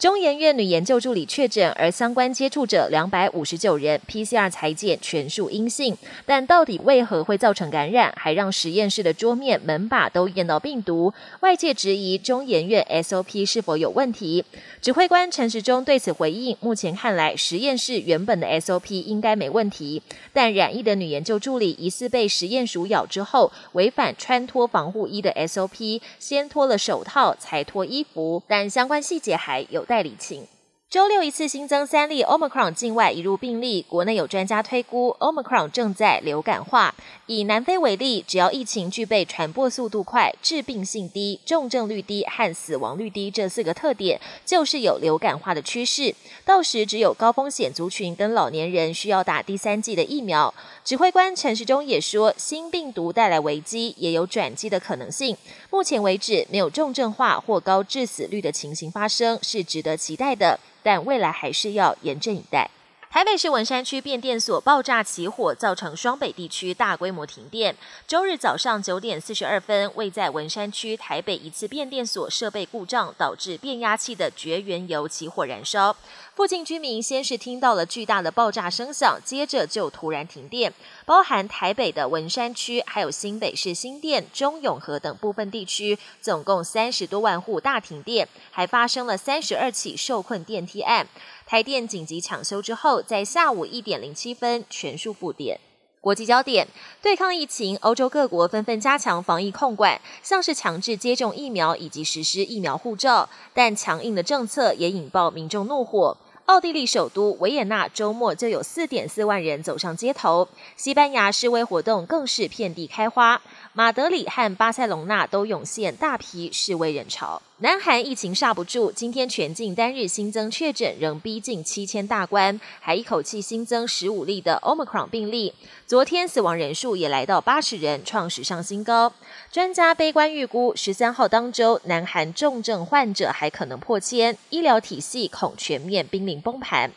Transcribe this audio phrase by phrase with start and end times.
[0.00, 5.94] 中研院女研究助理确诊，而相关接触者两百五十九人 PCR 裁检全数阴性，
[6.24, 11.12] 但到底为何会造成感染，还让实验室的桌面门把都验到病毒？
[11.40, 14.42] 外界质疑中研院 SOP 是否有问题？
[14.80, 20.00] 指挥官陈时中对此回应：目前看来，实验室原本的 SOP 应该没问题，
[20.32, 29.84] 但染疫的女研究助理疑似被实验鼠咬之后，违反穿脱防护衣的 SOP，先脱了手套才脱衣服，但相关细节还有。
[29.90, 30.46] 代理情。
[30.90, 36.92] 周六一次新增三例 Omicron 境外移入病例，国内有专家推估 Omicron 正在流感化。
[37.26, 46.12] 以南非为例，只要疫情具备传播速度快、致病性低、重症率低和死亡率低这四个特点，就是有流感化的趋势。
[46.44, 50.52] 到时只有高风险族群跟老年人需要打第三剂的疫苗。
[50.84, 55.36] 指挥官陈时中也说，新病毒带来危机，也有转机的可能性。
[55.70, 60.58] 目前为止，没有重症化或高致死率的情形发生，是值得期待的。
[60.82, 62.70] 但未来还是要严阵以待。
[63.12, 67.76] 台北市文山区变电所爆炸起火，造成双北地区大规模停电。
[68.06, 75.96] 周日早上九点四十二分，位在文山区台北一次变电所设备故障，导致变压器的绝缘油起火燃烧。
[76.36, 80.72] 附近居民先是听到了巨大的爆炸声响，接着就突然停电。
[81.04, 91.08] 包含台北的文山区，还有新北市新店、中永和等部分地区，总共三十多万户大停电，还发生了三十二起受困电梯案。
[91.50, 95.58] 台电紧急抢修之后，在下午一点零七分全数复电。
[96.00, 96.68] 国际焦点：
[97.02, 106.16] 对抗疫情，欧洲各国纷纷加强防疫控管，像是强制接种疫苗以及实施疫苗护照，但强硬的政策也引爆民众怒火。
[106.44, 113.42] 奥地利首都维也纳周末就有四点四万人走上街头，西班牙示威活动更是遍地开花，
[113.72, 117.42] 马德里和巴塞隆纳都涌现大批示威人潮。
[117.62, 125.52] 南韩疫情刹不住，今天全境单日新增确诊仍逼近七千大关，还一口气新增十五例的 Omicron 病例。
[125.86, 129.12] 昨天死亡人数也来到八十人，创史上新高。
[129.52, 136.90] 专家悲观预估，十三号当周南韩重症患者还可能破千，医疗体系恐全面濒临崩盘。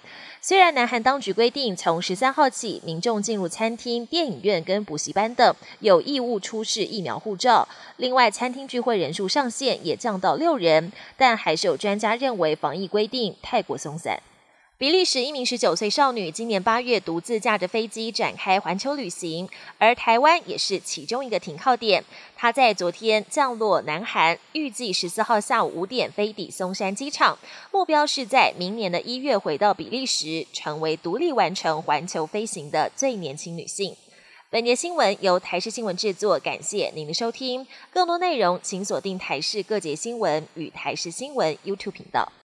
[0.45, 7.65] 虽然南韩当局规定，从十三号起，民众进入餐厅、电影院跟补习班等，有义务出示疫苗护照。
[7.95, 14.21] 另外，餐厅聚会人数上限也降到六人，但还是有专家认为防疫规定太过松散。
[14.83, 22.03] 比利时一名十九岁少女今年八月独自驾着飞机展开环球旅行，而台湾也是其中一个停靠点。
[22.35, 27.39] 她在昨天降落南韩，预计十四号下午五点飞抵松山机场，
[27.71, 33.95] 目标是在明年的一月回到比利时，成为独立完成环球飞行的最年轻女性。
[34.49, 37.65] 本节新闻由台视新闻制作，感谢您的收听。
[37.89, 42.33] 更多内容请锁定台视各节新闻与台视新闻 YouTube 频道。